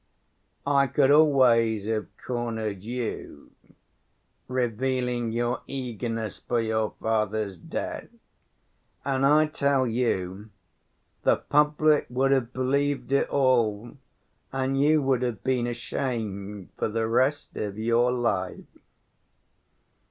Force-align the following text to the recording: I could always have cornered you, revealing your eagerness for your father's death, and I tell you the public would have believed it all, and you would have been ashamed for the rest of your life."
I 0.65 0.87
could 0.87 1.11
always 1.11 1.85
have 1.85 2.07
cornered 2.17 2.81
you, 2.83 3.51
revealing 4.47 5.31
your 5.31 5.61
eagerness 5.67 6.39
for 6.39 6.59
your 6.59 6.95
father's 6.99 7.55
death, 7.55 8.07
and 9.05 9.23
I 9.23 9.45
tell 9.45 9.85
you 9.85 10.49
the 11.21 11.35
public 11.37 12.07
would 12.09 12.31
have 12.31 12.51
believed 12.51 13.11
it 13.11 13.29
all, 13.29 13.95
and 14.51 14.81
you 14.81 15.03
would 15.03 15.21
have 15.21 15.43
been 15.43 15.67
ashamed 15.67 16.69
for 16.77 16.87
the 16.87 17.07
rest 17.07 17.55
of 17.55 17.77
your 17.77 18.11
life." 18.11 18.65